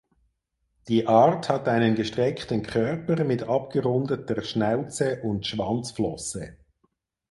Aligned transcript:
Die 0.87 1.05
Art 1.05 1.47
hat 1.47 1.67
einen 1.67 1.93
gestreckten 1.93 2.63
Körper 2.63 3.23
mit 3.23 3.43
abgerundeter 3.43 4.41
Schnauze 4.41 5.21
und 5.21 5.45
Schwanzflosse. 5.45 6.57